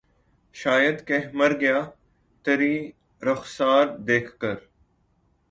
شاید 0.55 0.97
کہ 1.07 1.17
مر 1.37 1.51
گیا 1.61 1.79
ترے 2.45 2.73
رخسار 3.21 3.85
دیکھ 4.07 4.31
کر 4.41 4.57